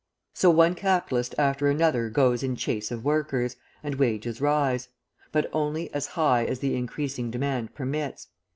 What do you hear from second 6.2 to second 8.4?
as the increasing demand permits.